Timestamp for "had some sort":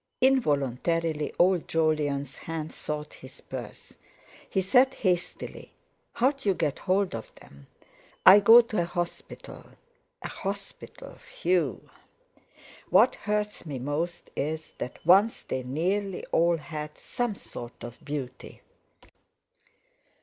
16.57-17.83